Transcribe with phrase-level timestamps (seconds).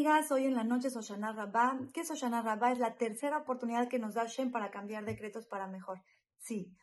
[0.00, 1.78] amigas, hoy en la noche es Oshana Rabbah.
[1.92, 2.72] ¿Qué es Oshana Rabbah?
[2.72, 6.00] Es la tercera oportunidad que nos da Hashem para cambiar decretos para mejor.
[6.38, 6.74] Sí,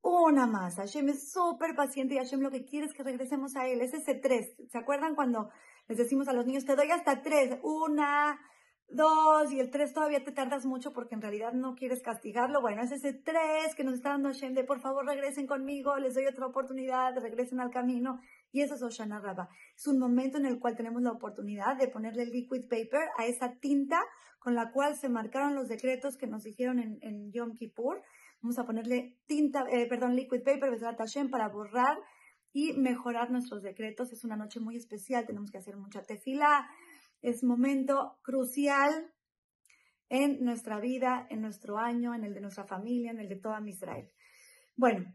[0.00, 0.76] una más.
[0.76, 3.82] Hashem es súper paciente y Hashem lo que quiere es que regresemos a Él.
[3.82, 4.54] Es ese tres.
[4.70, 5.50] ¿Se acuerdan cuando
[5.86, 7.58] les decimos a los niños, te doy hasta tres?
[7.62, 8.40] Una,
[8.88, 12.62] dos y el tres todavía te tardas mucho porque en realidad no quieres castigarlo.
[12.62, 16.14] Bueno, es ese tres que nos está dando Hashem de por favor regresen conmigo, les
[16.14, 18.20] doy otra oportunidad, regresen al camino.
[18.52, 19.48] Y eso es Oshana Rabba.
[19.74, 23.54] Es un momento en el cual tenemos la oportunidad de ponerle liquid paper a esa
[23.58, 23.98] tinta
[24.38, 28.02] con la cual se marcaron los decretos que nos dijeron en, Yom Kippur.
[28.42, 30.70] Vamos a ponerle tinta, eh, perdón, liquid paper,
[31.30, 31.96] para borrar
[32.52, 34.12] y mejorar nuestros decretos.
[34.12, 36.68] Es una noche muy especial, tenemos que hacer mucha tefila,
[37.22, 39.12] es momento crucial
[40.08, 43.66] en nuestra vida, en nuestro año, en el de nuestra familia, en el de toda
[43.66, 44.10] Israel.
[44.76, 45.06] Bueno,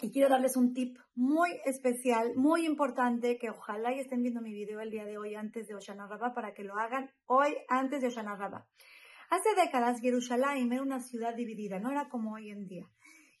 [0.00, 4.52] y quiero darles un tip muy especial, muy importante, que ojalá y estén viendo mi
[4.52, 8.00] video el día de hoy antes de Oshana Rabbah para que lo hagan hoy antes
[8.00, 8.66] de Oshana Rabbah.
[9.30, 12.86] Hace décadas Jerusalén era una ciudad dividida, no era como hoy en día.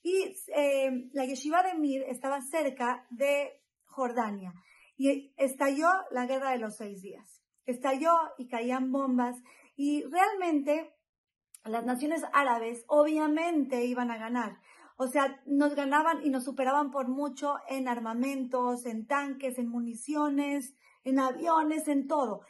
[0.02, 4.52] Y eh, la yeshiva de Mir estaba cerca de Jordania
[4.96, 9.36] y estalló la guerra de los seis días estalló y caían bombas
[9.76, 10.94] y realmente
[11.64, 14.58] las naciones árabes obviamente iban a ganar.
[15.00, 20.74] O sea, nos ganaban y nos superaban por mucho en armamentos, en tanques, en municiones,
[21.04, 22.40] en aviones, en todo.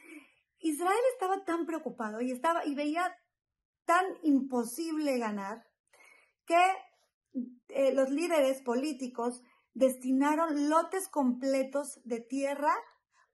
[0.59, 3.15] Israel estaba tan preocupado y estaba y veía
[3.85, 5.63] tan imposible ganar
[6.47, 6.57] que
[7.69, 9.43] eh, los líderes políticos
[9.75, 12.73] destinaron lotes completos de tierra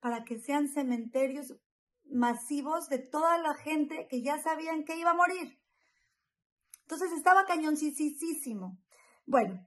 [0.01, 1.55] para que sean cementerios
[2.05, 5.61] masivos de toda la gente que ya sabían que iba a morir.
[6.83, 8.83] Entonces estaba cañoncísimo.
[9.27, 9.67] Bueno,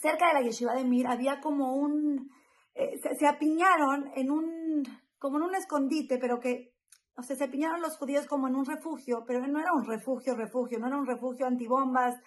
[0.00, 2.30] cerca de la yeshiva de Mir había como un,
[2.74, 4.82] eh, se, apiñaron en un,
[5.18, 6.74] como en un escondite, pero que,
[7.16, 10.36] o sea, se apiñaron los judíos como en un refugio, pero no era un refugio,
[10.36, 12.20] refugio, no era un refugio antibombas.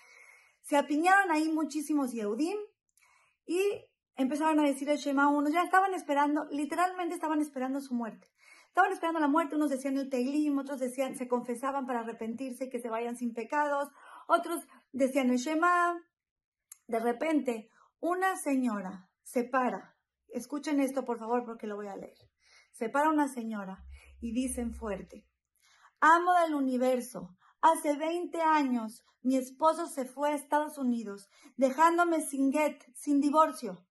[0.62, 2.58] Se apiñaron ahí muchísimos Yehudim
[3.46, 3.62] y
[4.16, 8.28] empezaron a decir el Shema uno, ya estaban esperando, literalmente estaban esperando su muerte.
[8.68, 12.80] Estaban esperando la muerte, unos decían el Teilim, otros decían, se confesaban para arrepentirse que
[12.80, 13.90] se vayan sin pecados,
[14.28, 16.00] otros decían el Shema.
[16.92, 17.70] De repente,
[18.02, 19.96] una señora se para,
[20.28, 22.18] escuchen esto por favor porque lo voy a leer,
[22.74, 23.86] se para una señora
[24.20, 25.26] y dicen fuerte,
[26.02, 32.52] amo del universo, hace 20 años mi esposo se fue a Estados Unidos, dejándome sin
[32.52, 33.88] get, sin divorcio.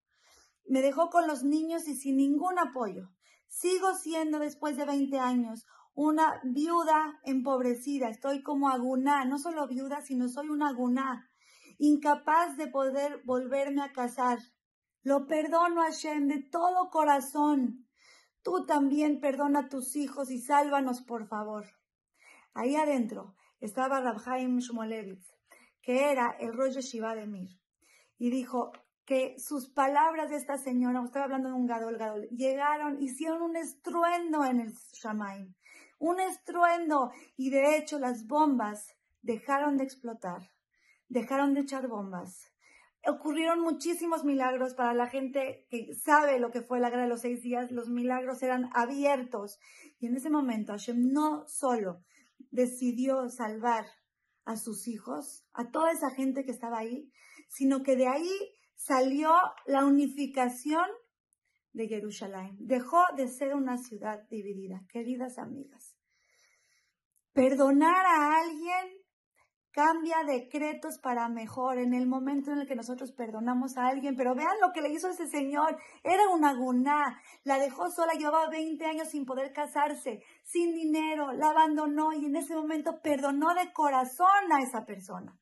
[0.66, 3.08] Me dejó con los niños y sin ningún apoyo.
[3.48, 8.10] Sigo siendo después de 20 años una viuda empobrecida.
[8.10, 11.30] Estoy como aguná, no solo viuda, sino soy una aguná,
[11.80, 14.38] incapaz de poder volverme a casar.
[15.02, 17.88] Lo perdono Hashem de todo corazón.
[18.42, 21.66] Tú también perdona a tus hijos y sálvanos, por favor.
[22.54, 25.26] Ahí adentro estaba Rabhaim Shmolevitz,
[25.82, 27.50] que era el rollo Shiva de Mir,
[28.18, 28.72] y dijo,
[29.10, 33.56] que sus palabras de esta señora, estaba hablando de un gadol, gadol, llegaron, hicieron un
[33.56, 35.52] estruendo en el Shamaim,
[35.98, 40.52] un estruendo, y de hecho las bombas dejaron de explotar,
[41.10, 42.50] dejaron de echar bombas.
[43.06, 47.22] Ocurrieron muchísimos milagros para la gente que sabe lo que fue la guerra de los
[47.22, 47.70] seis días.
[47.70, 49.58] Los milagros eran abiertos.
[49.98, 52.02] Y en ese momento Hashem no solo
[52.50, 53.86] decidió salvar
[54.44, 57.10] a sus hijos, a toda esa gente que estaba ahí,
[57.48, 58.30] sino que de ahí
[58.74, 59.30] salió
[59.66, 60.86] la unificación
[61.72, 62.56] de Jerusalén.
[62.60, 64.84] Dejó de ser una ciudad dividida.
[64.88, 65.96] Queridas amigas,
[67.32, 68.99] perdonar a alguien
[69.72, 74.16] cambia decretos para mejor en el momento en el que nosotros perdonamos a alguien.
[74.16, 75.78] Pero vean lo que le hizo ese señor.
[76.02, 77.20] Era una guná.
[77.44, 82.36] La dejó sola, llevaba 20 años sin poder casarse, sin dinero, la abandonó y en
[82.36, 85.38] ese momento perdonó de corazón a esa persona.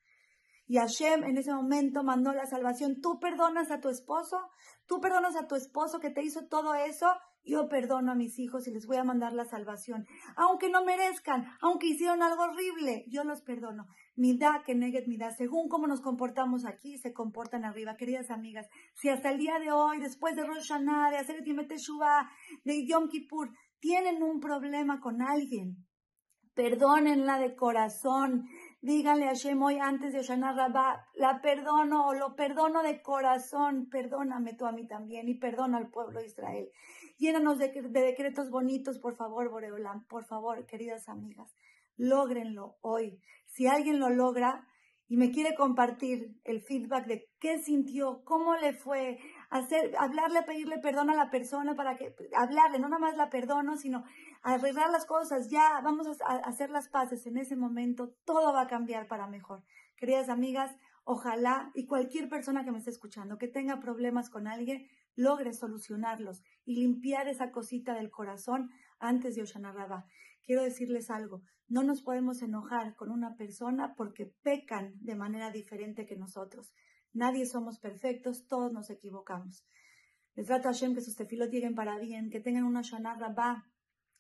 [0.66, 3.00] Y Hashem en ese momento mandó la salvación.
[3.00, 4.38] Tú perdonas a tu esposo,
[4.86, 7.06] tú perdonas a tu esposo que te hizo todo eso,
[7.42, 10.06] yo perdono a mis hijos y les voy a mandar la salvación.
[10.36, 13.86] Aunque no merezcan, aunque hicieron algo horrible, yo los perdono.
[14.18, 15.30] Midá que neget midá.
[15.30, 17.96] Según cómo nos comportamos aquí, se comportan arriba.
[17.96, 21.44] Queridas amigas, si hasta el día de hoy, después de Rosh Hashanah, de hacer el
[22.64, 25.86] de Yom Kippur, tienen un problema con alguien,
[26.54, 28.48] perdónenla de corazón
[28.80, 33.88] Díganle a Hashem hoy antes de Oshana Rabbah, la perdono o lo perdono de corazón,
[33.90, 36.70] perdóname tú a mí también y perdona al pueblo de Israel.
[37.18, 41.52] Llénanos de, decretos bonitos, por favor, Boreolam, por favor, queridas amigas,
[41.98, 43.20] lógrenlo hoy.
[43.46, 44.66] Si alguien lo logra
[45.08, 49.18] y me quiere compartir el feedback de qué sintió, cómo le fue,
[49.50, 53.76] hacer, hablarle, pedirle perdón a la persona para que, hablarle, no nada más la perdono,
[53.76, 54.04] sino
[54.42, 58.68] arreglar las cosas, ya vamos a, hacer las paces en ese momento, todo va a
[58.68, 59.64] cambiar para mejor.
[59.96, 64.86] Queridas amigas, ojalá y cualquier persona que me esté escuchando, que tenga problemas con alguien,
[65.16, 70.06] logre solucionarlos y limpiar esa cosita del corazón antes de Oshana Rabá.
[70.44, 76.06] Quiero decirles algo, no nos podemos enojar con una persona porque pecan de manera diferente
[76.06, 76.72] que nosotros.
[77.12, 79.66] Nadie somos perfectos, todos nos equivocamos.
[80.34, 83.66] Les trato a Hashem que sus tefilos lleguen para bien, que tengan una Shana Rabá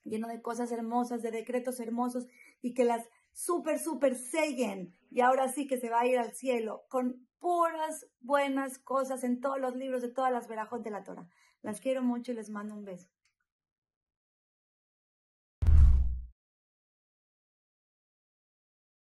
[0.04, 2.26] lleno de cosas hermosas, de decretos hermosos
[2.60, 4.94] y que las súper, súper sellen.
[5.10, 9.40] Y ahora sí que se va a ir al cielo con puras buenas cosas en
[9.40, 11.28] todos los libros de todas las verajos de la Torah.
[11.62, 13.08] Las quiero mucho y les mando un beso.